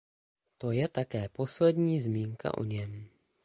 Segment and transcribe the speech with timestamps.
[0.57, 3.09] To je také poslední zmínka o něm.